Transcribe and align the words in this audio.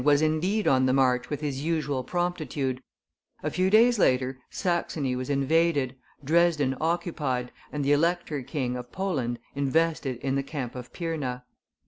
was 0.03 0.19
indeed 0.23 0.67
on 0.67 0.87
the 0.87 0.93
march 0.93 1.29
with 1.29 1.41
his 1.41 1.63
usual 1.63 2.03
promptitude; 2.03 2.81
a 3.43 3.51
few 3.51 3.69
days 3.69 3.99
later, 3.99 4.39
Saxony 4.49 5.15
was 5.15 5.29
invaded, 5.29 5.95
Dresden 6.23 6.75
occupied, 6.81 7.51
and 7.71 7.85
the 7.85 7.91
Elector 7.91 8.41
king 8.41 8.75
of 8.75 8.91
Poland 8.91 9.37
invested 9.53 10.17
in 10.21 10.33
the 10.33 10.41
camp 10.41 10.73
of 10.73 10.91
Pirna. 10.91 11.43